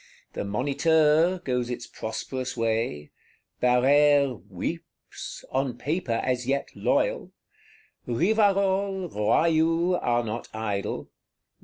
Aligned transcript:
The 0.33 0.43
Moniteur 0.43 1.37
goes 1.43 1.69
its 1.69 1.85
prosperous 1.85 2.57
way; 2.57 3.11
Barrère 3.61 4.41
"weeps," 4.49 5.45
on 5.51 5.77
Paper 5.77 6.19
as 6.25 6.47
yet 6.47 6.69
loyal; 6.73 7.33
Rivarol, 8.07 9.09
Royou 9.09 9.93
are 10.01 10.23
not 10.23 10.47
idle. 10.55 11.11